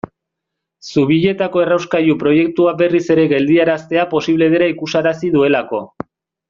[0.93, 5.89] Zubietako errauskailu proiektua berriz ere geldiaraztea posible dela ikusarazi duelako.